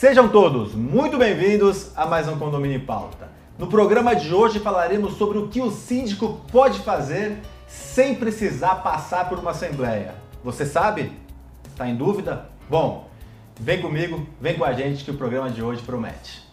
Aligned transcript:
Sejam 0.00 0.30
todos 0.30 0.74
muito 0.74 1.18
bem-vindos 1.18 1.90
a 1.94 2.06
mais 2.06 2.26
um 2.26 2.38
Condomínio 2.38 2.78
em 2.78 2.80
Pauta. 2.80 3.28
No 3.58 3.66
programa 3.66 4.16
de 4.16 4.32
hoje 4.32 4.58
falaremos 4.58 5.18
sobre 5.18 5.36
o 5.36 5.48
que 5.48 5.60
o 5.60 5.70
síndico 5.70 6.40
pode 6.50 6.78
fazer 6.78 7.36
sem 7.66 8.14
precisar 8.14 8.76
passar 8.76 9.28
por 9.28 9.38
uma 9.38 9.50
assembleia. 9.50 10.14
Você 10.42 10.64
sabe? 10.64 11.12
Está 11.68 11.86
em 11.86 11.94
dúvida? 11.94 12.46
Bom, 12.66 13.10
vem 13.60 13.82
comigo, 13.82 14.26
vem 14.40 14.56
com 14.56 14.64
a 14.64 14.72
gente 14.72 15.04
que 15.04 15.10
o 15.10 15.18
programa 15.18 15.50
de 15.50 15.62
hoje 15.62 15.82
promete. 15.82 16.48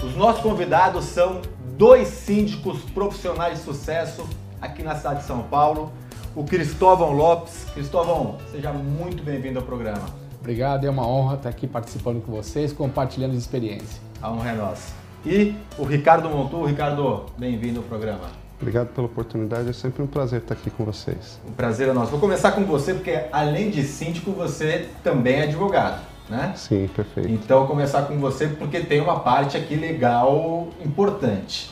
Os 0.00 0.14
nossos 0.14 0.40
convidados 0.40 1.06
são 1.06 1.42
dois 1.76 2.06
síndicos 2.06 2.82
profissionais 2.94 3.58
de 3.58 3.64
sucesso 3.64 4.24
aqui 4.60 4.84
na 4.84 4.94
cidade 4.94 5.22
de 5.22 5.26
São 5.26 5.42
Paulo. 5.42 5.90
O 6.36 6.44
Cristóvão 6.44 7.10
Lopes. 7.10 7.66
Cristóvão, 7.74 8.38
seja 8.52 8.72
muito 8.72 9.24
bem-vindo 9.24 9.58
ao 9.58 9.64
programa. 9.64 10.25
Obrigado, 10.40 10.86
é 10.86 10.90
uma 10.90 11.06
honra 11.06 11.36
estar 11.36 11.48
aqui 11.48 11.66
participando 11.66 12.22
com 12.22 12.32
vocês, 12.32 12.72
compartilhando 12.72 13.34
experiência. 13.34 14.00
A 14.22 14.30
honra 14.30 14.50
é 14.50 14.54
nossa. 14.54 14.94
E 15.24 15.54
o 15.76 15.84
Ricardo 15.84 16.28
Montu. 16.28 16.64
Ricardo, 16.64 17.26
bem-vindo 17.36 17.80
ao 17.80 17.84
programa. 17.84 18.28
Obrigado 18.60 18.88
pela 18.88 19.06
oportunidade, 19.06 19.68
é 19.68 19.72
sempre 19.72 20.02
um 20.02 20.06
prazer 20.06 20.40
estar 20.40 20.54
aqui 20.54 20.70
com 20.70 20.84
vocês. 20.84 21.38
O 21.46 21.52
prazer 21.52 21.88
é 21.88 21.92
nosso. 21.92 22.10
Vou 22.10 22.20
começar 22.20 22.52
com 22.52 22.64
você, 22.64 22.94
porque 22.94 23.24
além 23.30 23.70
de 23.70 23.82
síndico, 23.82 24.30
você 24.30 24.88
também 25.04 25.40
é 25.40 25.42
advogado, 25.42 26.00
né? 26.30 26.52
Sim, 26.56 26.88
perfeito. 26.94 27.28
Então, 27.28 27.58
vou 27.58 27.68
começar 27.68 28.02
com 28.02 28.16
você, 28.18 28.46
porque 28.46 28.80
tem 28.80 29.00
uma 29.00 29.20
parte 29.20 29.56
aqui 29.56 29.74
legal 29.74 30.68
importante. 30.82 31.70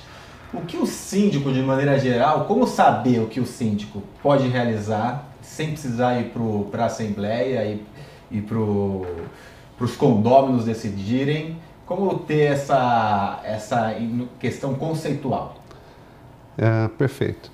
O 0.52 0.60
que 0.60 0.77
o 0.77 0.86
síndico, 0.86 1.50
de 1.50 1.62
maneira 1.62 1.98
geral, 1.98 2.44
como 2.44 2.66
saber 2.66 3.20
o 3.20 3.28
que 3.28 3.41
o 3.41 3.46
síndico 3.46 4.02
pode 4.22 4.46
realizar 4.48 5.30
sem 5.41 5.70
precisar 5.70 6.19
ir 6.19 6.33
para 6.70 6.84
a 6.84 6.86
Assembleia 6.86 7.64
e, 7.64 7.83
e 8.30 8.41
para 8.41 8.58
os 8.58 9.97
condôminos 9.97 10.64
decidirem? 10.64 11.58
Como 11.86 12.19
ter 12.20 12.53
essa, 12.53 13.41
essa 13.44 13.94
questão 14.41 14.75
conceitual? 14.75 15.56
É, 16.56 16.89
perfeito. 16.89 17.53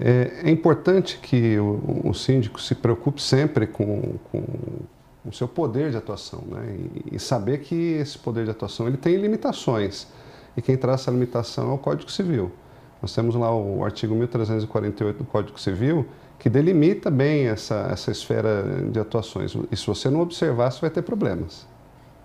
É, 0.00 0.42
é, 0.44 0.50
importante 0.50 1.18
que 1.20 1.58
o, 1.58 2.02
o, 2.04 2.14
síndico 2.14 2.60
se 2.60 2.74
preocupe 2.74 3.20
sempre 3.20 3.66
com, 3.66 4.14
com 4.30 4.42
o 5.24 5.32
seu 5.32 5.48
poder 5.48 5.90
de 5.90 5.96
atuação 5.96 6.42
né? 6.48 6.76
e, 7.10 7.16
e, 7.16 7.18
saber 7.18 7.58
que 7.58 7.74
esse 7.74 8.16
poder 8.16 8.44
de 8.44 8.50
atuação 8.50 8.86
ele 8.86 8.96
tem 8.96 9.16
limitações 9.16 10.06
e 10.56 10.62
quem 10.62 10.76
traz 10.76 11.00
essa 11.00 11.10
limitação 11.10 11.72
é 11.72 11.74
o 11.74 11.78
Código 11.78 12.10
Civil. 12.10 12.52
Nós 13.00 13.14
temos 13.14 13.34
lá 13.34 13.54
o 13.54 13.84
artigo 13.84 14.14
1348 14.14 15.18
do 15.18 15.24
Código 15.24 15.58
Civil 15.58 16.06
que 16.38 16.48
delimita 16.48 17.10
bem 17.10 17.46
essa, 17.46 17.88
essa 17.90 18.10
esfera 18.10 18.64
de 18.90 18.98
atuações 18.98 19.56
e 19.70 19.76
se 19.76 19.86
você 19.86 20.08
não 20.08 20.20
observar 20.20 20.70
você 20.70 20.80
vai 20.80 20.90
ter 20.90 21.02
problemas. 21.02 21.66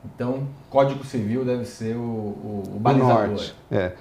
Então, 0.06 0.48
Código 0.70 1.04
Civil 1.06 1.46
deve 1.46 1.66
ser 1.66 1.96
o, 1.96 2.00
o, 2.00 2.64
o 2.76 2.80
balizador. 2.80 3.24
O 3.24 3.28
norte, 3.30 3.56
é. 3.72 3.94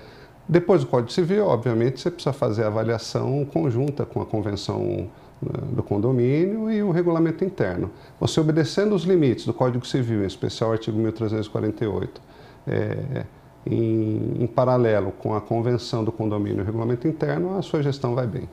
Depois 0.49 0.81
do 0.81 0.89
Código 0.89 1.13
Civil, 1.13 1.47
obviamente, 1.47 2.01
você 2.01 2.11
precisa 2.11 2.33
fazer 2.33 2.65
a 2.65 2.67
avaliação 2.67 3.45
conjunta 3.45 4.05
com 4.05 4.21
a 4.21 4.27
Convenção 4.27 5.09
né, 5.41 5.61
do 5.73 5.83
Condomínio 5.83 6.71
e 6.71 6.83
o 6.83 6.91
regulamento 6.91 7.45
interno. 7.45 7.91
Você 8.19 8.41
obedecendo 8.41 8.95
os 8.95 9.05
limites 9.05 9.47
do 9.47 9.55
Código 9.55 9.87
Civil, 9.87 10.25
em 10.25 10.27
especial 10.27 10.71
o 10.71 10.73
artigo 10.73 10.99
1348, 10.99 12.21
é, 12.67 13.25
em, 13.67 14.37
em, 14.41 14.47
paralelo 14.47 15.13
com 15.13 15.35
a 15.35 15.41
Convenção 15.41 16.03
do 16.05 16.11
Condomínio 16.13 16.59
e 16.59 16.63
o 16.63 16.65
regulamento 16.65 17.07
interno, 17.07 17.57
a 17.57 17.63
sua 17.63 17.83
gestão 17.83 18.15
vai 18.15 18.27
bem. 18.27 18.49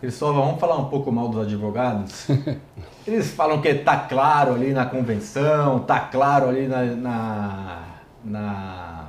Cristóvão, 0.00 0.46
vamos 0.46 0.60
falar 0.60 0.78
um 0.78 0.86
pouco 0.86 1.12
mal 1.12 1.28
dos 1.28 1.42
advogados? 1.42 2.26
Eles 3.06 3.30
falam 3.32 3.60
que 3.60 3.68
está 3.68 3.96
claro 3.98 4.54
ali 4.54 4.72
na 4.72 4.86
convenção, 4.86 5.78
está 5.78 6.00
claro 6.00 6.48
ali 6.48 6.66
na, 6.66 6.84
na, 6.84 7.82
na, 8.24 9.04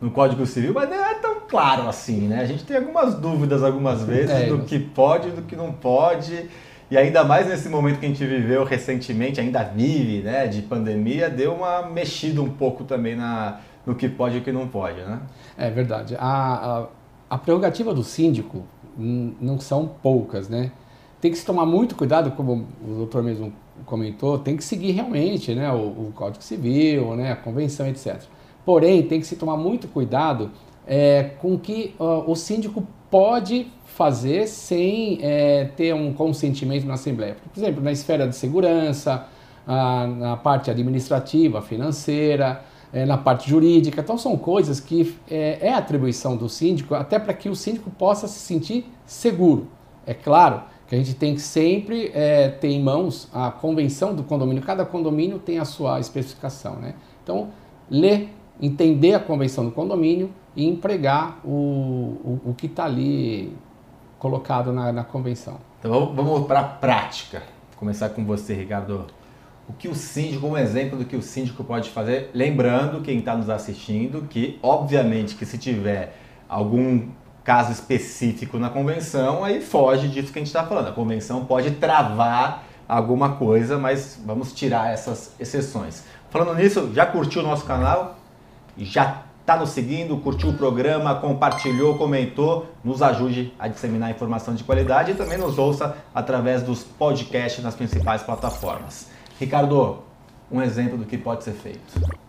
no 0.00 0.10
Código 0.10 0.44
Civil, 0.44 0.74
mas 0.74 0.90
não 0.90 0.96
é 0.96 1.14
tão 1.14 1.36
claro 1.48 1.88
assim, 1.88 2.26
né? 2.26 2.40
A 2.40 2.46
gente 2.46 2.64
tem 2.64 2.76
algumas 2.76 3.14
dúvidas 3.14 3.62
algumas 3.62 4.02
vezes 4.02 4.30
é, 4.30 4.46
do 4.46 4.60
que 4.60 4.78
pode 4.78 5.28
e 5.28 5.32
do 5.32 5.42
que 5.42 5.54
não 5.54 5.72
pode. 5.72 6.50
E 6.90 6.98
ainda 6.98 7.22
mais 7.22 7.46
nesse 7.46 7.68
momento 7.68 8.00
que 8.00 8.06
a 8.06 8.08
gente 8.08 8.24
viveu 8.24 8.64
recentemente, 8.64 9.40
ainda 9.40 9.62
vive, 9.62 10.22
né, 10.22 10.48
de 10.48 10.60
pandemia, 10.62 11.30
deu 11.30 11.54
uma 11.54 11.82
mexida 11.82 12.42
um 12.42 12.50
pouco 12.50 12.82
também 12.82 13.14
na, 13.14 13.60
no 13.86 13.94
que 13.94 14.08
pode 14.08 14.36
e 14.36 14.38
o 14.40 14.42
que 14.42 14.50
não 14.50 14.66
pode, 14.66 15.00
né? 15.00 15.20
É 15.56 15.70
verdade. 15.70 16.16
A, 16.18 16.80
a, 16.80 16.86
a 17.30 17.38
prerrogativa 17.38 17.94
do 17.94 18.02
síndico 18.02 18.64
não 18.96 19.60
são 19.60 19.86
poucas, 20.02 20.48
né? 20.48 20.72
Tem 21.20 21.30
que 21.30 21.38
se 21.38 21.46
tomar 21.46 21.64
muito 21.64 21.94
cuidado, 21.94 22.32
como 22.32 22.66
o 22.82 22.94
doutor 22.94 23.22
mesmo 23.22 23.52
comentou, 23.86 24.38
tem 24.38 24.56
que 24.56 24.64
seguir 24.64 24.90
realmente 24.92 25.54
né, 25.54 25.70
o, 25.70 25.76
o 25.76 26.12
Código 26.14 26.42
Civil, 26.42 27.14
né, 27.14 27.32
a 27.32 27.36
Convenção, 27.36 27.86
etc. 27.86 28.22
Porém, 28.64 29.02
tem 29.02 29.20
que 29.20 29.26
se 29.26 29.36
tomar 29.36 29.56
muito 29.56 29.86
cuidado 29.86 30.50
é, 30.86 31.30
com 31.38 31.58
que 31.58 31.94
uh, 31.98 32.30
o 32.30 32.34
síndico 32.34 32.86
pode 33.10 33.66
fazer 33.84 34.46
sem 34.46 35.18
é, 35.20 35.64
ter 35.76 35.94
um 35.94 36.12
consentimento 36.12 36.86
na 36.86 36.94
Assembleia. 36.94 37.36
Por 37.52 37.60
exemplo, 37.60 37.82
na 37.82 37.92
esfera 37.92 38.26
de 38.26 38.36
segurança, 38.36 39.26
ah, 39.66 40.06
na 40.06 40.36
parte 40.36 40.70
administrativa, 40.70 41.60
financeira, 41.60 42.62
é, 42.92 43.04
na 43.04 43.18
parte 43.18 43.48
jurídica. 43.48 44.00
Então, 44.00 44.16
são 44.16 44.36
coisas 44.36 44.80
que 44.80 45.16
é, 45.30 45.58
é 45.60 45.74
atribuição 45.74 46.36
do 46.36 46.48
síndico, 46.48 46.94
até 46.94 47.18
para 47.18 47.34
que 47.34 47.48
o 47.48 47.54
síndico 47.54 47.90
possa 47.90 48.26
se 48.26 48.38
sentir 48.38 48.86
seguro. 49.04 49.68
É 50.06 50.14
claro 50.14 50.62
que 50.86 50.94
a 50.94 50.98
gente 50.98 51.14
tem 51.14 51.34
que 51.34 51.40
sempre 51.40 52.10
é, 52.14 52.48
ter 52.48 52.68
em 52.68 52.82
mãos 52.82 53.28
a 53.32 53.50
convenção 53.50 54.14
do 54.14 54.24
condomínio. 54.24 54.62
Cada 54.62 54.84
condomínio 54.84 55.38
tem 55.38 55.58
a 55.58 55.64
sua 55.64 56.00
especificação. 56.00 56.76
Né? 56.76 56.94
Então, 57.22 57.48
ler, 57.88 58.30
entender 58.60 59.14
a 59.14 59.20
convenção 59.20 59.64
do 59.64 59.70
condomínio 59.70 60.30
e 60.54 60.66
empregar 60.66 61.40
o, 61.44 61.50
o, 61.50 62.40
o 62.50 62.54
que 62.54 62.66
está 62.66 62.84
ali 62.84 63.56
colocado 64.18 64.72
na, 64.72 64.92
na 64.92 65.04
convenção. 65.04 65.58
Então, 65.78 66.14
vamos 66.14 66.46
para 66.46 66.60
a 66.60 66.64
prática. 66.64 67.42
Começar 67.76 68.10
com 68.10 68.24
você, 68.24 68.54
Ricardo 68.54 69.06
o 69.70 69.72
que 69.72 69.86
o 69.86 69.94
síndico, 69.94 70.48
um 70.48 70.58
exemplo 70.58 70.98
do 70.98 71.04
que 71.04 71.14
o 71.14 71.22
síndico 71.22 71.62
pode 71.62 71.90
fazer, 71.90 72.30
lembrando 72.34 73.00
quem 73.02 73.20
está 73.20 73.36
nos 73.36 73.48
assistindo 73.48 74.26
que, 74.28 74.58
obviamente, 74.62 75.36
que 75.36 75.46
se 75.46 75.56
tiver 75.56 76.16
algum 76.48 77.08
caso 77.44 77.70
específico 77.70 78.58
na 78.58 78.68
convenção, 78.68 79.44
aí 79.44 79.60
foge 79.60 80.08
disso 80.08 80.32
que 80.32 80.40
a 80.40 80.42
gente 80.42 80.48
está 80.48 80.64
falando. 80.64 80.88
A 80.88 80.92
convenção 80.92 81.44
pode 81.44 81.70
travar 81.72 82.64
alguma 82.88 83.36
coisa, 83.36 83.78
mas 83.78 84.20
vamos 84.26 84.52
tirar 84.52 84.92
essas 84.92 85.34
exceções. 85.38 86.04
Falando 86.30 86.56
nisso, 86.56 86.90
já 86.92 87.06
curtiu 87.06 87.40
o 87.40 87.44
nosso 87.44 87.64
canal? 87.64 88.16
Já 88.76 89.22
está 89.50 89.58
nos 89.58 89.70
seguindo, 89.70 90.16
curtiu 90.18 90.50
o 90.50 90.52
programa, 90.52 91.12
compartilhou, 91.16 91.98
comentou, 91.98 92.66
nos 92.84 93.02
ajude 93.02 93.52
a 93.58 93.66
disseminar 93.66 94.08
informação 94.08 94.54
de 94.54 94.62
qualidade 94.62 95.10
e 95.10 95.14
também 95.14 95.36
nos 95.36 95.58
ouça 95.58 95.96
através 96.14 96.62
dos 96.62 96.84
podcasts 96.84 97.62
nas 97.62 97.74
principais 97.74 98.22
plataformas. 98.22 99.08
Ricardo, 99.40 99.98
um 100.52 100.62
exemplo 100.62 100.96
do 100.96 101.04
que 101.04 101.18
pode 101.18 101.42
ser 101.42 101.54
feito. 101.54 101.80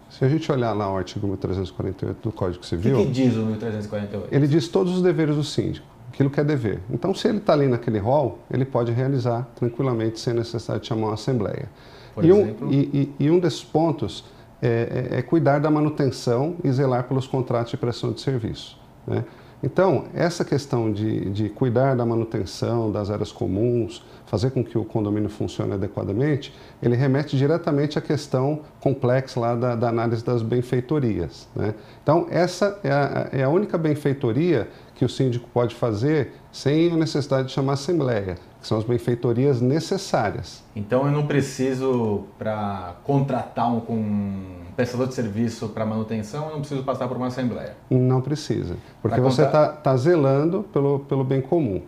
Se 0.09 0.25
a 0.25 0.27
gente 0.27 0.51
olhar 0.51 0.73
lá 0.73 0.91
o 0.91 0.97
artigo 0.97 1.27
1348 1.27 2.17
do 2.23 2.31
Código 2.31 2.65
Civil. 2.65 2.95
O 2.95 2.99
que, 3.01 3.05
que 3.05 3.11
diz 3.11 3.35
o 3.35 3.45
1348? 3.45 4.33
Ele 4.33 4.47
diz 4.47 4.67
todos 4.67 4.95
os 4.95 5.03
deveres 5.03 5.35
do 5.35 5.43
síndico, 5.43 5.85
aquilo 6.11 6.31
que 6.31 6.39
é 6.39 6.43
dever. 6.43 6.79
Então, 6.89 7.13
se 7.13 7.27
ele 7.27 7.37
está 7.37 7.53
ali 7.53 7.67
naquele 7.67 7.99
rol, 7.99 8.39
ele 8.49 8.65
pode 8.65 8.91
realizar 8.91 9.47
tranquilamente, 9.55 10.19
sem 10.19 10.33
necessidade 10.33 10.81
de 10.81 10.87
chamar 10.87 11.09
uma 11.09 11.13
assembleia. 11.13 11.69
Por 12.15 12.25
e, 12.25 12.33
um, 12.33 12.71
e, 12.71 12.77
e, 13.19 13.25
e 13.25 13.29
um 13.29 13.39
desses 13.39 13.63
pontos 13.63 14.25
é, 14.61 15.09
é, 15.13 15.19
é, 15.19 15.21
cuidar 15.21 15.59
da 15.59 15.71
manutenção 15.71 16.55
e 16.63 16.71
zelar 16.71 17.05
pelos 17.05 17.25
contratos 17.25 17.71
de 17.71 17.77
prestação 17.77 18.11
de 18.11 18.21
serviço. 18.21 18.77
Né? 19.07 19.25
Então, 19.63 20.05
essa 20.13 20.43
questão 20.43 20.91
de, 20.91 21.29
de 21.29 21.49
cuidar 21.49 21.95
da 21.95 22.05
manutenção 22.05 22.91
das 22.91 23.09
áreas 23.09 23.31
comuns, 23.31 24.03
fazer 24.31 24.51
com 24.51 24.63
que 24.63 24.77
o 24.77 24.85
condomínio 24.85 25.29
funcione 25.29 25.73
adequadamente, 25.73 26.53
ele 26.81 26.95
remete 26.95 27.35
diretamente 27.35 27.99
à 27.99 28.01
questão 28.01 28.61
complexa 28.79 29.37
lá 29.37 29.55
da, 29.55 29.75
da 29.75 29.89
análise 29.89 30.23
das 30.23 30.41
benfeitorias. 30.41 31.49
Né? 31.53 31.75
Então, 32.01 32.27
essa 32.31 32.79
é 32.81 32.89
a, 32.89 33.29
é 33.33 33.43
a 33.43 33.49
única 33.49 33.77
benfeitoria 33.77 34.69
que 34.95 35.03
o 35.03 35.09
síndico 35.09 35.49
pode 35.53 35.75
fazer 35.75 36.31
sem 36.49 36.93
a 36.93 36.95
necessidade 36.95 37.49
de 37.49 37.53
chamar 37.53 37.73
assembleia, 37.73 38.37
que 38.61 38.65
são 38.65 38.77
as 38.77 38.85
benfeitorias 38.85 39.59
necessárias. 39.59 40.63
Então, 40.73 41.05
eu 41.05 41.11
não 41.11 41.27
preciso, 41.27 42.23
para 42.39 42.95
contratar 43.03 43.69
um, 43.69 43.81
um 43.89 44.43
prestador 44.77 45.07
de 45.07 45.13
serviço 45.13 45.67
para 45.67 45.85
manutenção, 45.85 46.45
eu 46.45 46.51
não 46.51 46.59
preciso 46.59 46.83
passar 46.83 47.09
por 47.09 47.17
uma 47.17 47.27
assembleia? 47.27 47.75
Não 47.89 48.21
precisa, 48.21 48.77
porque 49.01 49.19
pra 49.19 49.29
você 49.29 49.41
está 49.41 49.67
contra... 49.67 49.81
tá 49.81 49.97
zelando 49.97 50.63
pelo, 50.71 50.99
pelo 50.99 51.25
bem 51.25 51.41
comum. 51.41 51.81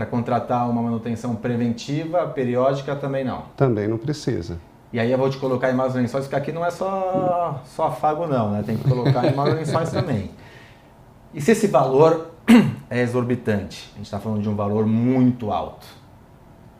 Para 0.00 0.06
contratar 0.06 0.66
uma 0.70 0.80
manutenção 0.80 1.36
preventiva, 1.36 2.26
periódica, 2.28 2.96
também 2.96 3.22
não? 3.22 3.42
Também 3.54 3.86
não 3.86 3.98
precisa. 3.98 4.56
E 4.90 4.98
aí 4.98 5.12
eu 5.12 5.18
vou 5.18 5.28
te 5.28 5.36
colocar 5.36 5.70
em 5.70 5.74
mais 5.74 5.94
lençóis, 5.94 6.24
porque 6.24 6.36
aqui 6.36 6.52
não 6.52 6.64
é 6.64 6.70
só, 6.70 7.60
só 7.66 7.88
afago 7.88 8.26
não, 8.26 8.50
né? 8.50 8.62
Tem 8.64 8.78
que 8.78 8.88
colocar 8.88 9.26
em 9.26 9.34
mais 9.34 9.52
lençóis 9.52 9.90
também. 9.92 10.30
E 11.34 11.40
se 11.42 11.50
esse 11.50 11.66
valor 11.66 12.30
é 12.88 13.02
exorbitante, 13.02 13.90
a 13.92 13.96
gente 13.98 14.06
está 14.06 14.18
falando 14.18 14.40
de 14.40 14.48
um 14.48 14.56
valor 14.56 14.86
muito 14.86 15.52
alto, 15.52 15.86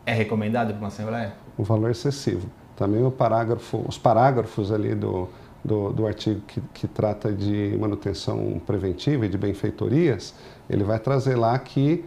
é 0.03 0.13
recomendado 0.13 0.69
para 0.69 0.79
uma 0.79 0.87
Assembleia? 0.87 1.33
Um 1.59 1.63
valor 1.63 1.91
excessivo. 1.91 2.49
também 2.75 3.05
o 3.05 3.11
parágrafo, 3.11 3.85
os 3.87 3.99
parágrafos 3.99 4.71
ali 4.71 4.95
do, 4.95 5.29
do, 5.63 5.93
do 5.93 6.07
artigo 6.07 6.41
que, 6.47 6.59
que, 6.73 6.87
trata 6.87 7.31
de 7.31 7.77
manutenção 7.79 8.59
preventiva 8.65 9.27
e 9.27 9.29
de 9.29 9.37
benfeitorias, 9.37 10.33
ele 10.67 10.83
vai 10.83 10.97
trazer 10.97 11.35
lá 11.35 11.59
que 11.59 12.03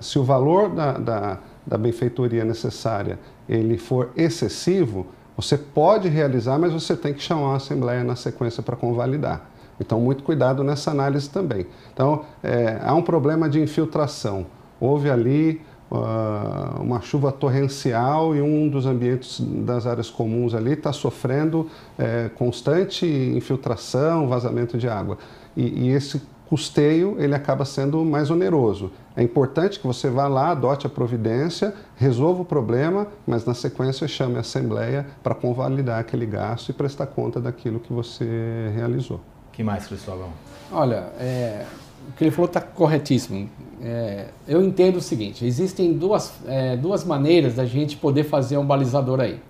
se 0.00 0.18
o 0.18 0.24
valor 0.24 0.70
da, 0.70 0.92
da, 0.92 1.38
da 1.66 1.78
benfeitoria 1.78 2.44
necessária 2.44 3.18
ele 3.48 3.76
for 3.76 4.10
excessivo, 4.16 5.06
você 5.36 5.56
pode 5.56 6.08
realizar, 6.08 6.58
mas 6.58 6.72
você 6.72 6.94
tem 6.94 7.12
que 7.12 7.22
chamar 7.22 7.48
uma 7.48 7.56
assembleia 7.56 8.04
na 8.04 8.14
sequência 8.14 8.62
para 8.62 8.76
convalidar. 8.76 9.48
Então, 9.80 9.98
muito 9.98 10.22
cuidado 10.22 10.62
nessa 10.62 10.90
análise 10.90 11.28
também. 11.28 11.66
Então, 11.92 12.24
é, 12.42 12.78
há 12.82 12.94
um 12.94 13.02
problema 13.02 13.48
de 13.48 13.58
infiltração. 13.60 14.46
Houve 14.78 15.10
ali 15.10 15.62
uh, 15.90 16.82
uma 16.82 17.00
chuva 17.00 17.32
torrencial 17.32 18.36
e 18.36 18.42
um 18.42 18.68
dos 18.68 18.84
ambientes 18.84 19.40
das 19.40 19.86
áreas 19.86 20.10
comuns 20.10 20.54
ali 20.54 20.72
está 20.74 20.92
sofrendo 20.92 21.66
é, 21.98 22.30
constante 22.34 23.06
infiltração, 23.06 24.28
vazamento 24.28 24.76
de 24.76 24.88
água. 24.88 25.16
E, 25.56 25.86
e 25.86 25.88
esse 25.88 26.20
custeio 26.50 27.14
ele 27.20 27.32
acaba 27.32 27.64
sendo 27.64 28.04
mais 28.04 28.28
oneroso. 28.28 28.90
É 29.16 29.22
importante 29.22 29.78
que 29.78 29.86
você 29.86 30.10
vá 30.10 30.26
lá, 30.26 30.50
adote 30.50 30.84
a 30.84 30.90
providência, 30.90 31.72
resolva 31.94 32.42
o 32.42 32.44
problema, 32.44 33.06
mas 33.24 33.44
na 33.44 33.54
sequência 33.54 34.08
chame 34.08 34.36
a 34.36 34.40
Assembleia 34.40 35.06
para 35.22 35.32
convalidar 35.32 36.00
aquele 36.00 36.26
gasto 36.26 36.70
e 36.70 36.72
prestar 36.72 37.06
conta 37.06 37.40
daquilo 37.40 37.78
que 37.78 37.92
você 37.92 38.72
realizou. 38.74 39.20
que 39.52 39.62
mais, 39.62 39.86
Cristóvão? 39.86 40.30
Olha, 40.72 41.12
é, 41.20 41.64
o 42.08 42.12
que 42.16 42.24
ele 42.24 42.32
falou 42.32 42.48
está 42.48 42.60
corretíssimo. 42.60 43.48
É, 43.80 44.26
eu 44.48 44.60
entendo 44.60 44.96
o 44.96 45.00
seguinte: 45.00 45.46
existem 45.46 45.92
duas, 45.92 46.32
é, 46.48 46.76
duas 46.76 47.04
maneiras 47.04 47.54
da 47.54 47.64
gente 47.64 47.96
poder 47.96 48.24
fazer 48.24 48.58
um 48.58 48.66
balizador 48.66 49.20
aí. 49.20 49.40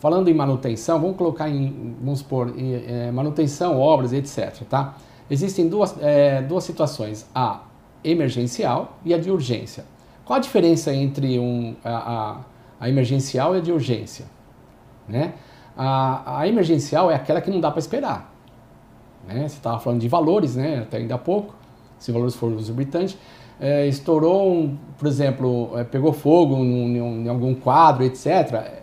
Falando 0.00 0.28
em 0.28 0.34
manutenção, 0.34 0.98
vamos 0.98 1.16
colocar 1.16 1.50
em, 1.50 1.94
vamos 2.02 2.20
supor, 2.20 2.54
em, 2.56 2.74
é, 2.74 3.10
manutenção, 3.10 3.78
obras, 3.78 4.14
etc. 4.14 4.62
Tá? 4.68 4.96
Existem 5.32 5.66
duas, 5.66 5.96
é, 6.02 6.42
duas 6.42 6.62
situações, 6.62 7.26
a 7.34 7.62
emergencial 8.04 8.98
e 9.02 9.14
a 9.14 9.18
de 9.18 9.30
urgência. 9.30 9.82
Qual 10.26 10.36
a 10.36 10.40
diferença 10.40 10.92
entre 10.92 11.38
um, 11.38 11.74
a, 11.82 11.90
a, 11.90 12.36
a 12.78 12.88
emergencial 12.90 13.54
e 13.54 13.58
a 13.58 13.62
de 13.62 13.72
urgência? 13.72 14.26
Né? 15.08 15.32
A, 15.74 16.40
a 16.40 16.46
emergencial 16.46 17.10
é 17.10 17.14
aquela 17.14 17.40
que 17.40 17.50
não 17.50 17.60
dá 17.60 17.70
para 17.70 17.78
esperar. 17.78 18.30
Né? 19.26 19.48
Você 19.48 19.56
estava 19.56 19.80
falando 19.80 20.02
de 20.02 20.08
valores, 20.08 20.54
né? 20.54 20.80
até 20.80 20.98
ainda 20.98 21.14
há 21.14 21.18
pouco, 21.18 21.54
se 21.98 22.12
valores 22.12 22.34
foram 22.34 22.58
exorbitantes. 22.58 23.16
É, 23.58 23.86
estourou, 23.86 24.52
um, 24.52 24.76
por 24.98 25.08
exemplo, 25.08 25.70
é, 25.78 25.82
pegou 25.84 26.12
fogo 26.12 26.56
em, 26.56 27.26
algum 27.26 27.54
quadro, 27.54 28.04
etc. 28.04 28.81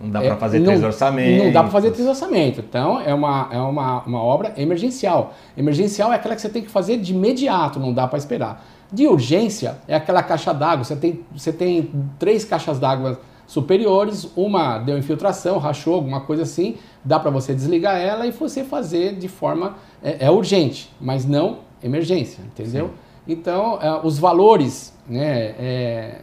Não 0.00 0.10
dá 0.10 0.20
para 0.22 0.36
fazer 0.36 0.62
é, 0.62 0.64
três 0.64 0.82
orçamentos. 0.82 1.44
Não 1.44 1.52
dá 1.52 1.62
para 1.62 1.70
fazer 1.70 1.90
três 1.90 2.08
orçamentos. 2.08 2.64
Então, 2.66 3.00
é, 3.02 3.12
uma, 3.12 3.48
é 3.52 3.58
uma, 3.58 4.02
uma 4.04 4.22
obra 4.22 4.54
emergencial. 4.56 5.34
Emergencial 5.54 6.10
é 6.10 6.16
aquela 6.16 6.34
que 6.34 6.40
você 6.40 6.48
tem 6.48 6.62
que 6.62 6.70
fazer 6.70 6.96
de 6.96 7.12
imediato, 7.12 7.78
não 7.78 7.92
dá 7.92 8.08
para 8.08 8.18
esperar. 8.18 8.64
De 8.90 9.06
urgência 9.06 9.78
é 9.86 9.94
aquela 9.94 10.22
caixa 10.22 10.54
d'água. 10.54 10.84
Você 10.84 10.96
tem, 10.96 11.20
você 11.30 11.52
tem 11.52 11.90
três 12.18 12.46
caixas 12.46 12.78
d'água 12.78 13.20
superiores, 13.46 14.30
uma 14.34 14.78
deu 14.78 14.96
infiltração, 14.96 15.58
rachou, 15.58 15.94
alguma 15.94 16.20
coisa 16.20 16.44
assim, 16.44 16.76
dá 17.04 17.18
para 17.18 17.30
você 17.30 17.52
desligar 17.52 18.00
ela 18.00 18.26
e 18.26 18.30
você 18.30 18.64
fazer 18.64 19.16
de 19.16 19.28
forma. 19.28 19.76
É, 20.02 20.26
é 20.26 20.30
urgente, 20.30 20.90
mas 20.98 21.26
não 21.26 21.58
emergência, 21.82 22.42
entendeu? 22.42 22.86
Sim. 22.86 22.92
Então, 23.34 23.78
é, 23.82 24.00
os 24.02 24.18
valores 24.18 24.94
né, 25.06 25.54
é, 25.58 26.20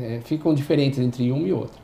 é 0.00 0.20
ficam 0.24 0.54
diferentes 0.54 0.98
entre 0.98 1.30
um 1.30 1.46
e 1.46 1.52
outro 1.52 1.81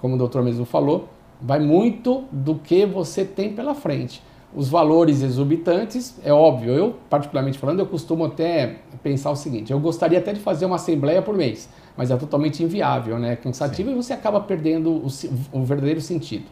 como 0.00 0.14
o 0.14 0.18
doutor 0.18 0.42
mesmo 0.42 0.64
falou, 0.64 1.08
vai 1.40 1.58
muito 1.58 2.24
do 2.30 2.54
que 2.56 2.84
você 2.84 3.24
tem 3.24 3.52
pela 3.52 3.74
frente. 3.74 4.22
Os 4.54 4.68
valores 4.68 5.22
exorbitantes, 5.22 6.18
é 6.24 6.32
óbvio, 6.32 6.72
eu, 6.72 6.96
particularmente 7.08 7.56
falando, 7.56 7.78
eu 7.78 7.86
costumo 7.86 8.24
até 8.24 8.78
pensar 9.00 9.30
o 9.30 9.36
seguinte: 9.36 9.72
eu 9.72 9.78
gostaria 9.78 10.18
até 10.18 10.32
de 10.32 10.40
fazer 10.40 10.66
uma 10.66 10.74
assembleia 10.74 11.22
por 11.22 11.36
mês, 11.36 11.68
mas 11.96 12.10
é 12.10 12.16
totalmente 12.16 12.62
inviável, 12.62 13.16
né? 13.16 13.36
Cansativo 13.36 13.90
Sim. 13.90 13.94
e 13.94 14.02
você 14.02 14.12
acaba 14.12 14.40
perdendo 14.40 14.90
o, 14.90 15.06
o 15.52 15.62
verdadeiro 15.62 16.00
sentido. 16.00 16.46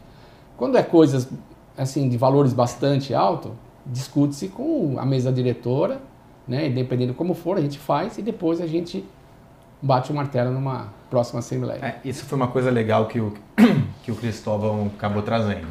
Quando 0.55 0.77
é 0.77 0.83
coisas 0.83 1.29
assim 1.77 2.07
de 2.07 2.15
valores 2.15 2.53
bastante 2.53 3.13
altos, 3.13 3.51
discute-se 3.85 4.47
com 4.47 4.95
a 4.97 5.05
mesa 5.05 5.29
diretora, 5.29 6.01
né? 6.47 6.69
Dependendo 6.69 7.13
como 7.13 7.33
for, 7.33 7.57
a 7.57 7.61
gente 7.61 7.77
faz 7.77 8.17
e 8.17 8.21
depois 8.21 8.61
a 8.61 8.67
gente 8.67 9.03
bate 9.81 10.11
o 10.11 10.15
martelo 10.15 10.51
numa 10.51 10.93
próxima 11.09 11.39
Assembleia. 11.39 11.79
É, 11.83 11.95
isso 12.03 12.25
foi 12.25 12.35
uma 12.35 12.47
coisa 12.47 12.69
legal 12.69 13.07
que 13.07 13.19
o, 13.19 13.33
que 14.03 14.11
o 14.11 14.15
Cristóvão 14.15 14.91
acabou 14.95 15.21
trazendo. 15.21 15.67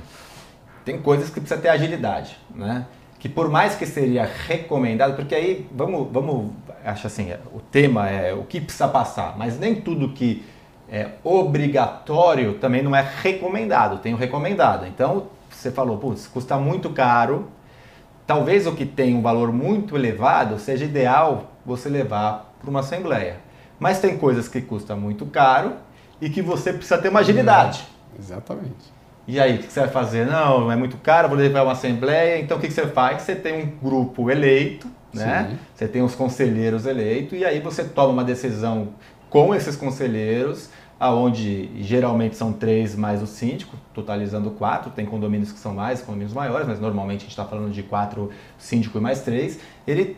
Tem 0.85 1.01
coisas 1.01 1.31
que 1.31 1.41
precisa 1.41 1.61
ter 1.61 1.69
agilidade, 1.69 2.37
né? 2.55 2.87
Que 3.19 3.29
por 3.29 3.49
mais 3.51 3.75
que 3.75 3.85
seria 3.85 4.25
recomendado, 4.47 5.17
porque 5.17 5.35
aí 5.35 5.69
vamos, 5.73 6.09
vamos, 6.11 6.53
acho 6.85 7.07
assim, 7.07 7.33
o 7.53 7.61
tema 7.61 8.09
é 8.09 8.33
o 8.33 8.45
que 8.45 8.61
precisa 8.61 8.89
passar, 8.89 9.37
mas 9.37 9.59
nem 9.59 9.81
tudo 9.81 10.11
que 10.11 10.45
é 10.89 11.11
obrigatório 11.23 12.55
também 12.55 12.83
não 12.83 12.95
é 12.95 13.07
recomendado, 13.23 13.99
tem 13.99 14.15
o 14.15 14.17
recomendado. 14.17 14.87
Então, 14.87 15.27
você 15.51 15.71
falou, 15.71 15.99
putz, 15.99 16.27
custa 16.27 16.57
muito 16.57 16.91
caro, 16.91 17.49
talvez 18.27 18.67
o 18.67 18.73
que 18.73 18.87
tem 18.87 19.15
um 19.15 19.21
valor 19.21 19.53
muito 19.53 19.97
elevado 19.97 20.59
seja 20.59 20.85
ideal 20.85 21.53
você 21.67 21.89
levar 21.89 22.55
para 22.61 22.71
uma 22.71 22.81
assembleia. 22.81 23.48
Mas 23.79 24.01
tem 24.01 24.17
coisas 24.19 24.49
que 24.49 24.61
custam 24.61 24.99
muito 24.99 25.25
caro 25.27 25.75
e 26.21 26.29
que 26.29 26.43
você 26.43 26.73
precisa 26.73 26.99
ter 26.99 27.09
uma 27.09 27.21
agilidade. 27.21 27.87
exatamente. 28.19 28.99
E 29.27 29.39
aí, 29.39 29.57
o 29.57 29.59
que 29.59 29.71
você 29.71 29.81
vai 29.81 29.91
fazer? 29.91 30.27
Não, 30.27 30.73
é 30.73 30.77
muito 30.77 30.97
caro, 30.97 31.29
vou 31.29 31.37
levar 31.37 31.63
uma 31.63 31.73
assembleia. 31.73 32.41
Então, 32.41 32.57
o 32.57 32.61
que 32.61 32.71
você 32.71 32.87
faz? 32.87 33.21
Você 33.21 33.35
tem 33.37 33.63
um 33.63 33.67
grupo 33.67 34.31
eleito, 34.31 34.89
né? 35.13 35.49
Sim. 35.51 35.59
Você 35.75 35.87
tem 35.87 36.03
os 36.03 36.15
conselheiros 36.15 36.87
eleitos 36.87 37.39
e 37.39 37.45
aí 37.45 37.61
você 37.61 37.85
toma 37.85 38.09
uma 38.09 38.25
decisão 38.25 38.89
com 39.29 39.55
esses 39.55 39.77
conselheiros, 39.77 40.71
aonde 40.99 41.71
geralmente 41.83 42.37
são 42.37 42.55
três 42.55 42.97
mais 42.97 43.23
o 43.23 43.27
síndico, 43.27 43.77
totalizando 43.93 44.51
quatro. 44.53 44.91
Tem 44.91 45.05
condomínios 45.05 45.53
que 45.53 45.59
são 45.59 45.75
mais, 45.75 46.01
condomínios 46.01 46.33
maiores, 46.33 46.67
mas 46.67 46.81
normalmente 46.81 47.19
a 47.19 47.23
gente 47.25 47.31
está 47.31 47.45
falando 47.45 47.71
de 47.71 47.83
quatro 47.83 48.31
síndico 48.57 48.97
e 48.97 49.01
mais 49.01 49.21
três. 49.21 49.61
Ele 49.87 50.17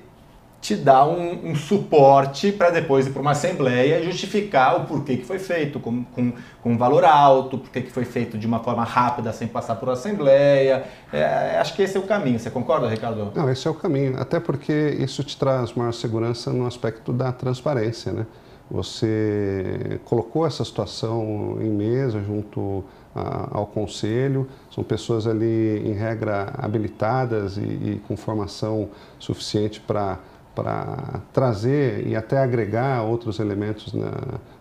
te 0.60 0.76
dá 0.76 1.06
um, 1.06 1.50
um 1.50 1.54
suporte 1.54 2.52
para 2.52 2.70
depois 2.70 3.06
ir 3.06 3.10
para 3.10 3.22
uma 3.22 3.30
assembleia 3.30 3.98
e 3.98 4.04
justificar 4.04 4.76
o 4.76 4.84
porquê 4.84 5.16
que 5.16 5.24
foi 5.24 5.38
feito 5.38 5.80
com, 5.80 6.04
com, 6.04 6.32
com 6.62 6.72
um 6.72 6.76
valor 6.76 7.04
alto, 7.04 7.56
porquê 7.56 7.80
que 7.80 7.90
foi 7.90 8.04
feito 8.04 8.36
de 8.36 8.46
uma 8.46 8.60
forma 8.60 8.84
rápida 8.84 9.32
sem 9.32 9.48
passar 9.48 9.76
por 9.76 9.88
assembleia. 9.88 10.84
É, 11.10 11.58
acho 11.58 11.74
que 11.74 11.82
esse 11.82 11.96
é 11.96 12.00
o 12.00 12.02
caminho. 12.02 12.38
Você 12.38 12.50
concorda, 12.50 12.88
Ricardo? 12.88 13.32
Não, 13.34 13.50
esse 13.50 13.66
é 13.66 13.70
o 13.70 13.74
caminho. 13.74 14.20
Até 14.20 14.38
porque 14.38 14.96
isso 14.98 15.24
te 15.24 15.36
traz 15.36 15.72
maior 15.72 15.92
segurança 15.92 16.52
no 16.52 16.66
aspecto 16.66 17.10
da 17.10 17.32
transparência, 17.32 18.12
né? 18.12 18.26
Você 18.70 19.98
colocou 20.04 20.46
essa 20.46 20.64
situação 20.64 21.58
em 21.60 21.70
mesa 21.70 22.22
junto 22.22 22.84
a, 23.12 23.58
ao 23.58 23.66
conselho, 23.66 24.46
são 24.72 24.84
pessoas 24.84 25.26
ali, 25.26 25.82
em 25.84 25.92
regra, 25.92 26.52
habilitadas 26.56 27.56
e, 27.56 27.62
e 27.62 28.02
com 28.06 28.16
formação 28.16 28.90
suficiente 29.18 29.80
para 29.80 30.20
para 30.54 31.20
trazer 31.32 32.06
e 32.06 32.16
até 32.16 32.38
agregar 32.38 33.02
outros 33.02 33.38
elementos 33.38 33.92
na, 33.92 34.12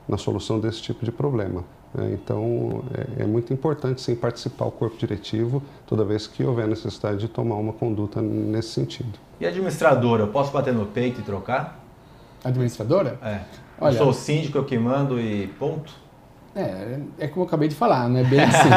na 0.08 0.18
solução 0.18 0.60
desse 0.60 0.82
tipo 0.82 1.04
de 1.04 1.12
problema. 1.12 1.64
Né? 1.94 2.12
Então, 2.14 2.84
é, 2.94 3.24
é, 3.24 3.26
muito 3.26 3.52
importante 3.54 4.02
sim 4.02 4.16
participar 4.16 4.66
o 4.66 4.72
corpo 4.72 4.98
diretivo 4.98 5.62
toda 5.88 6.04
vez 6.06 6.28
que 6.28 6.44
houver 6.44 6.68
necessidade 6.68 7.20
de 7.20 7.28
tomar 7.28 7.56
uma 7.56 7.74
conduta 7.74 8.22
nesse 8.22 8.70
sentido. 8.70 9.18
E 9.40 9.46
administradora, 9.46 10.24
eu 10.24 10.28
posso 10.28 10.52
bater 10.52 10.74
no 10.74 10.86
peito 10.86 11.22
e 11.22 11.24
trocar? 11.24 11.80
Administradora? 12.44 13.18
É. 13.24 13.42
Olha, 13.82 13.94
eu 13.94 13.98
sou 13.98 14.10
o 14.10 14.14
síndico, 14.14 14.58
eu 14.58 14.66
que 14.66 14.78
mando 14.78 15.20
e 15.20 15.48
ponto? 15.60 15.94
É, 16.56 17.00
é 17.20 17.28
como 17.28 17.44
eu 17.44 17.48
acabei 17.48 17.68
de 17.68 17.76
falar, 17.76 18.10
não 18.10 18.20
é 18.20 18.24
bem 18.24 18.40
assim. 18.42 18.70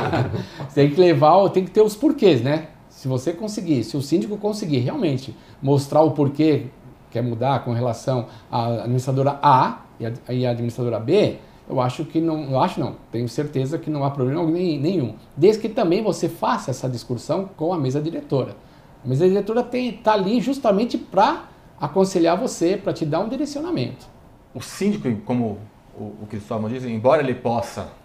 tem 0.74 0.90
que 0.90 1.00
levar, 1.00 1.48
tem 1.50 1.64
que 1.64 1.70
ter 1.70 1.82
os 1.82 1.94
porquês, 1.94 2.40
né? 2.42 2.68
Se 3.00 3.08
você 3.08 3.32
conseguir, 3.32 3.82
se 3.82 3.96
o 3.96 4.02
síndico 4.02 4.36
conseguir 4.36 4.80
realmente 4.80 5.34
mostrar 5.62 6.02
o 6.02 6.10
porquê 6.10 6.66
quer 7.10 7.22
mudar 7.22 7.64
com 7.64 7.72
relação 7.72 8.26
à 8.52 8.82
administradora 8.82 9.38
A 9.42 9.86
e 10.28 10.44
à 10.44 10.50
administradora 10.50 11.00
B, 11.00 11.38
eu 11.66 11.80
acho 11.80 12.04
que 12.04 12.20
não, 12.20 12.50
eu 12.50 12.60
acho 12.60 12.78
não, 12.78 12.96
tenho 13.10 13.26
certeza 13.26 13.78
que 13.78 13.88
não 13.88 14.04
há 14.04 14.10
problema 14.10 14.44
nenhum. 14.44 15.14
Desde 15.34 15.62
que 15.62 15.70
também 15.70 16.02
você 16.02 16.28
faça 16.28 16.72
essa 16.72 16.90
discussão 16.90 17.48
com 17.56 17.72
a 17.72 17.78
mesa 17.78 18.02
diretora. 18.02 18.54
A 19.02 19.08
mesa 19.08 19.26
diretora 19.26 19.66
está 19.72 20.12
ali 20.12 20.38
justamente 20.38 20.98
para 20.98 21.48
aconselhar 21.80 22.36
você, 22.36 22.76
para 22.76 22.92
te 22.92 23.06
dar 23.06 23.20
um 23.20 23.30
direcionamento. 23.30 24.06
O 24.54 24.60
síndico, 24.60 25.10
como 25.24 25.56
o, 25.98 26.02
o 26.22 26.26
Cristóvão 26.28 26.68
diz, 26.68 26.84
embora 26.84 27.22
ele 27.22 27.34
possa 27.34 27.98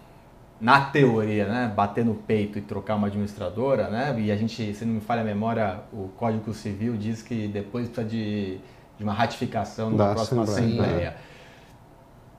na 0.60 0.80
teoria, 0.80 1.46
né, 1.46 1.72
bater 1.74 2.04
no 2.04 2.14
peito 2.14 2.58
e 2.58 2.62
trocar 2.62 2.94
uma 2.94 3.08
administradora, 3.08 3.88
né, 3.88 4.14
e 4.18 4.32
a 4.32 4.36
gente, 4.36 4.74
se 4.74 4.84
não 4.84 4.94
me 4.94 5.00
falha 5.00 5.20
a 5.20 5.24
memória, 5.24 5.80
o 5.92 6.08
Código 6.16 6.52
Civil 6.54 6.96
diz 6.96 7.22
que 7.22 7.46
depois 7.48 7.88
precisa 7.88 8.08
de, 8.08 8.58
de 8.96 9.04
uma 9.04 9.12
ratificação 9.12 9.90
na 9.90 10.14
próxima 10.14 10.44
Assembleia. 10.44 10.82
Assembleia. 10.82 11.16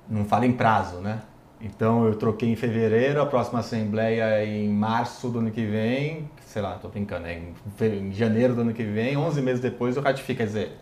Não 0.09 0.25
fala 0.25 0.45
em 0.45 0.53
prazo, 0.53 0.97
né? 0.97 1.21
Então 1.59 2.05
eu 2.05 2.15
troquei 2.15 2.50
em 2.50 2.55
fevereiro, 2.55 3.19
a 3.21 3.25
próxima 3.25 3.59
assembleia 3.59 4.24
é 4.25 4.45
em 4.45 4.69
março 4.69 5.27
do 5.29 5.39
ano 5.39 5.50
que 5.50 5.65
vem, 5.65 6.29
sei 6.45 6.62
lá, 6.62 6.75
tô 6.75 6.88
brincando, 6.88 7.25
é 7.25 7.41
em 7.81 8.13
janeiro 8.13 8.53
do 8.53 8.62
ano 8.62 8.74
que 8.74 8.83
vem, 8.83 9.17
11 9.17 9.41
meses 9.41 9.59
depois 9.59 9.95
eu 9.95 10.03
ratifico, 10.03 10.38
quer 10.38 10.45
dizer, 10.45 10.77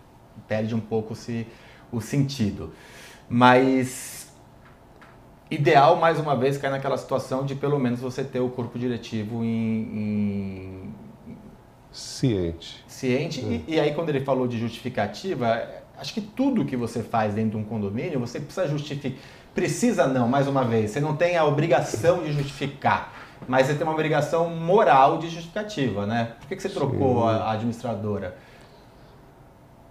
perde 0.47 0.75
um 0.75 0.79
pouco 0.79 1.15
se, 1.15 1.47
o 1.91 2.01
sentido. 2.01 2.73
Mas 3.29 4.24
ideal, 5.49 5.95
mais 5.97 6.19
uma 6.19 6.35
vez, 6.35 6.57
cair 6.57 6.71
naquela 6.71 6.97
situação 6.97 7.45
de 7.45 7.55
pelo 7.55 7.79
menos 7.79 7.99
você 7.99 8.23
ter 8.23 8.39
o 8.39 8.49
corpo 8.49 8.77
diretivo 8.77 9.43
em... 9.43 9.47
em 9.47 10.93
ciente. 11.91 12.83
Ciente, 12.87 13.41
é. 13.41 13.71
e, 13.71 13.75
e 13.75 13.79
aí 13.79 13.93
quando 13.93 14.09
ele 14.09 14.19
falou 14.19 14.47
de 14.47 14.57
justificativa, 14.57 15.67
acho 15.97 16.13
que 16.13 16.21
tudo 16.21 16.65
que 16.65 16.75
você 16.75 17.01
faz 17.01 17.33
dentro 17.33 17.51
de 17.51 17.57
um 17.57 17.63
condomínio, 17.63 18.19
você 18.19 18.39
precisa 18.39 18.67
justificar 18.67 19.17
Precisa 19.55 20.05
não, 20.05 20.27
mais 20.27 20.49
uma 20.49 20.65
vez. 20.65 20.91
Você 20.91 20.99
não 20.99 21.15
tem 21.15 21.37
a 21.37 21.45
obrigação 21.45 22.21
de 22.21 22.33
justificar, 22.33 23.13
mas 23.47 23.67
você 23.67 23.73
tem 23.73 23.83
uma 23.83 23.93
obrigação 23.93 24.49
moral 24.49 25.17
de 25.17 25.29
justificativa, 25.29 26.05
né? 26.05 26.33
Por 26.41 26.49
que, 26.49 26.57
que 26.57 26.61
você 26.61 26.67
trocou 26.67 27.25
a 27.25 27.53
administradora? 27.53 28.35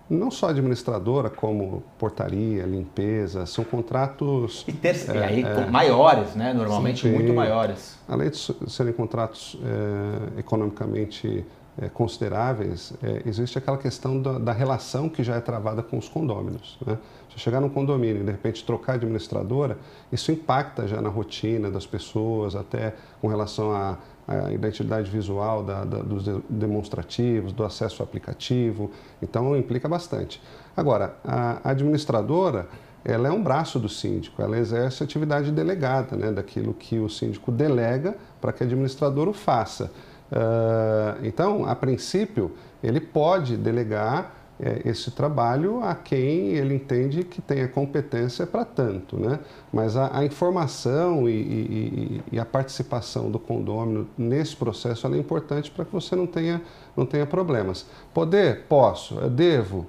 Não 0.09 0.31
só 0.31 0.51
administradora, 0.51 1.31
como 1.31 1.83
portaria, 1.99 2.65
limpeza, 2.65 3.47
são 3.47 3.65
contratos. 3.65 4.65
E, 4.69 4.73
ter, 4.73 4.97
é, 5.09 5.15
e 5.15 5.23
aí 5.23 5.43
é, 5.43 5.67
maiores, 5.67 6.35
né? 6.35 6.53
Normalmente 6.53 7.03
sim, 7.03 7.13
muito 7.13 7.33
maiores. 7.33 7.99
Além 8.07 8.29
de 8.29 8.37
serem 8.69 8.93
contratos 8.93 9.59
é, 9.65 10.41
economicamente 10.41 11.45
é, 11.81 11.89
consideráveis, 11.89 12.93
é, 13.03 13.23
existe 13.27 13.59
aquela 13.59 13.79
questão 13.79 14.21
da, 14.21 14.39
da, 14.39 14.53
relação 14.53 15.09
que 15.09 15.25
já 15.25 15.37
é 15.37 15.41
travada 15.41 15.83
com 15.83 15.99
os 15.99 16.09
condôminos. 16.09 16.79
Né? 16.87 16.99
Se 17.33 17.41
chegar 17.41 17.61
num 17.61 17.69
condomínio 17.69 18.23
e 18.23 18.25
de 18.25 18.31
repente 18.31 18.65
trocar 18.65 18.93
a 18.93 18.95
administradora, 18.97 19.79
isso 20.13 20.31
impacta 20.31 20.87
já 20.87 21.01
na 21.01 21.09
rotina 21.09 21.71
das 21.71 21.87
pessoas, 21.87 22.55
até 22.55 22.95
com 23.21 23.27
relação 23.27 23.73
à, 23.73 23.99
à 24.27 24.53
identidade 24.53 25.11
visual 25.11 25.63
da, 25.63 25.85
da, 25.85 25.99
dos 25.99 26.25
demonstrativos, 26.49 27.53
do 27.53 27.65
acesso 27.65 28.03
ao 28.03 28.09
aplicativo. 28.09 28.91
Então 29.23 29.57
implica 29.57 29.89
bastante. 29.89 30.41
Agora, 30.77 31.17
a 31.25 31.71
administradora 31.71 32.69
ela 33.05 33.29
é 33.29 33.31
um 33.31 33.43
braço 33.43 33.79
do 33.79 33.89
síndico, 33.89 34.41
ela 34.41 34.59
exerce 34.59 35.05
atividade 35.05 35.53
delegada, 35.53 36.17
né, 36.17 36.33
daquilo 36.33 36.73
que 36.73 36.99
o 36.99 37.09
síndico 37.09 37.53
delega 37.53 38.17
para 38.41 38.51
que 38.51 38.63
o 38.63 38.67
administrador 38.67 39.29
o 39.29 39.33
faça. 39.35 39.93
Uh, 40.33 41.23
então, 41.23 41.67
a 41.67 41.77
princípio, 41.77 42.53
ele 42.83 43.01
pode 43.01 43.59
delegar 43.59 44.44
esse 44.85 45.11
trabalho 45.11 45.83
a 45.83 45.95
quem 45.95 46.51
ele 46.51 46.75
entende 46.75 47.25
que 47.25 47.43
tem 47.43 47.63
a 47.63 47.69
competência 47.69 48.47
para 48.47 48.65
tanto, 48.65 49.19
né? 49.19 49.41
Mas 49.73 49.97
a, 49.97 50.17
a 50.17 50.25
informação 50.25 51.29
e, 51.29 51.33
e, 51.33 52.23
e, 52.33 52.39
a 52.39 52.45
participação 52.45 53.31
do 53.31 53.39
condômino 53.39 54.09
nesse 54.17 54.55
processo 54.55 55.07
é 55.07 55.19
importante 55.19 55.71
para 55.71 55.85
que 55.85 55.93
você 55.93 56.15
não 56.15 56.27
tenha, 56.27 56.63
não 56.97 57.05
tenha 57.05 57.27
problemas. 57.27 57.87
Poder? 58.13 58.65
Posso. 58.69 59.19
Eu 59.19 59.31
devo? 59.31 59.87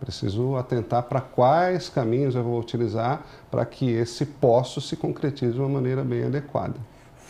Preciso 0.00 0.56
atentar 0.56 1.02
para 1.02 1.20
quais 1.20 1.90
caminhos 1.90 2.34
eu 2.34 2.42
vou 2.42 2.58
utilizar 2.58 3.22
para 3.50 3.66
que 3.66 3.90
esse 3.90 4.24
posso 4.24 4.80
se 4.80 4.96
concretize 4.96 5.52
de 5.52 5.60
uma 5.60 5.68
maneira 5.68 6.02
bem 6.02 6.24
adequada 6.24 6.76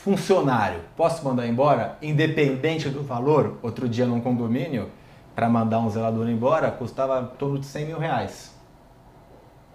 funcionário, 0.00 0.80
posso 0.96 1.22
mandar 1.22 1.46
embora? 1.46 1.98
Independente 2.00 2.88
do 2.88 3.02
valor, 3.02 3.58
outro 3.62 3.86
dia 3.86 4.06
num 4.06 4.18
condomínio, 4.18 4.88
para 5.40 5.48
mandar 5.48 5.78
um 5.78 5.88
zelador 5.88 6.28
embora, 6.28 6.70
custava 6.70 7.18
em 7.18 7.36
torno 7.38 7.58
de 7.58 7.64
100 7.64 7.86
mil 7.86 7.98
reais. 7.98 8.54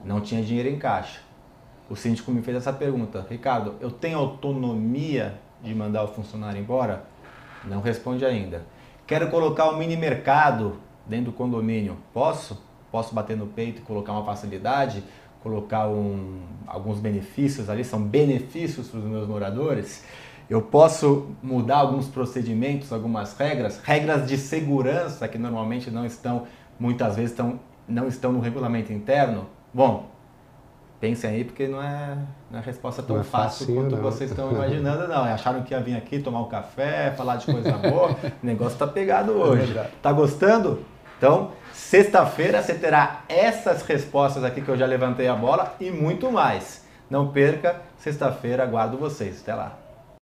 Não 0.04 0.22
tinha 0.22 0.44
dinheiro 0.44 0.70
em 0.70 0.78
caixa. 0.78 1.22
O 1.90 1.96
síndico 1.96 2.32
me 2.32 2.44
fez 2.44 2.58
essa 2.58 2.72
pergunta: 2.72 3.26
Ricardo, 3.28 3.74
eu 3.80 3.90
tenho 3.90 4.20
autonomia 4.20 5.40
de 5.64 5.74
mandar 5.74 6.04
o 6.04 6.10
funcionário 6.10 6.62
embora? 6.62 7.06
Não 7.64 7.82
responde 7.82 8.24
ainda. 8.24 8.62
Quero 9.08 9.32
colocar 9.32 9.68
um 9.72 9.78
mini 9.78 9.98
mercado 9.98 10.78
dentro 11.04 11.32
do 11.32 11.34
condomínio. 11.34 11.98
Posso? 12.14 12.64
Posso 12.92 13.16
bater 13.16 13.36
no 13.36 13.48
peito 13.48 13.82
e 13.82 13.86
colocar 13.86 14.12
uma 14.12 14.24
facilidade? 14.24 15.04
Colocar 15.42 15.88
um, 15.88 16.44
alguns 16.68 17.00
benefícios 17.00 17.72
ali? 17.72 17.84
São 17.84 18.04
benefícios 18.04 18.88
para 18.88 19.00
os 19.00 19.06
meus 19.06 19.28
moradores? 19.28 20.06
Eu 20.50 20.62
posso 20.62 21.32
mudar 21.42 21.78
alguns 21.78 22.08
procedimentos, 22.08 22.94
algumas 22.94 23.36
regras, 23.36 23.80
regras 23.84 24.28
de 24.28 24.38
segurança 24.38 25.28
que 25.28 25.38
normalmente 25.38 25.90
não 25.90 26.06
estão, 26.06 26.44
muitas 26.80 27.16
vezes 27.16 27.32
estão, 27.32 27.60
não 27.88 28.08
estão 28.08 28.32
no 28.32 28.40
regulamento 28.40 28.94
interno. 28.94 29.48
Bom, 29.74 30.08
pensem 31.00 31.30
aí 31.32 31.44
porque 31.44 31.68
não 31.68 31.82
é, 31.82 32.18
não 32.52 32.60
é 32.60 32.62
resposta 32.62 33.02
tão 33.02 33.20
é 33.20 33.24
fácil 33.24 33.74
quanto 33.74 33.96
não. 33.96 34.04
vocês 34.04 34.30
estão 34.30 34.52
imaginando, 34.54 35.08
não. 35.08 35.24
Acharam 35.24 35.64
que 35.64 35.74
ia 35.74 35.80
vir 35.80 35.96
aqui 35.96 36.20
tomar 36.20 36.42
um 36.42 36.48
café, 36.48 37.12
falar 37.18 37.38
de 37.38 37.46
coisa 37.48 37.72
boa. 37.74 38.12
o 38.44 38.46
negócio 38.46 38.74
está 38.74 38.86
pegado 38.86 39.32
é 39.32 39.36
hoje. 39.36 39.76
É 39.76 39.90
tá 40.00 40.12
gostando? 40.12 40.86
Então, 41.18 41.52
sexta-feira 41.74 42.62
você 42.62 42.76
terá 42.76 43.24
essas 43.28 43.82
respostas 43.82 44.44
aqui 44.44 44.62
que 44.62 44.70
eu 44.70 44.78
já 44.78 44.86
levantei 44.86 45.28
a 45.28 45.36
bola 45.36 45.74
e 45.80 45.90
muito 45.90 46.32
mais. 46.32 46.86
Não 47.10 47.30
perca, 47.30 47.82
sexta-feira 47.98 48.64
aguardo 48.64 48.98
vocês. 48.98 49.42
Até 49.42 49.56
lá. 49.56 49.85